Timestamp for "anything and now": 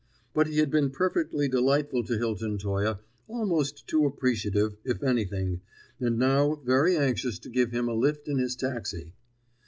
5.03-6.55